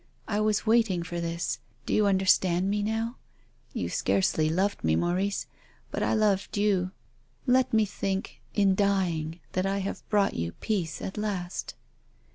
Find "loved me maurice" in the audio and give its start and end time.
4.49-5.45